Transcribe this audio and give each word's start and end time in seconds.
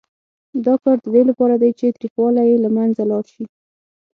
دا 0.65 0.73
کار 0.83 0.97
د 1.03 1.07
دې 1.13 1.21
لپاره 1.29 1.55
دی 1.61 1.71
چې 1.79 1.95
تریخوالی 1.97 2.43
یې 2.49 2.55
له 2.63 2.69
منځه 2.77 3.01
لاړ 3.11 3.25
شي. 3.33 3.45